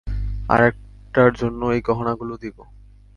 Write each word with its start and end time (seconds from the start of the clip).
আরেকটার 0.49 1.31
জন্য 1.33 1.61
এই 1.65 1.81
গহনা 1.81 2.13
গুলো 2.15 2.35
দিব। 2.37 2.57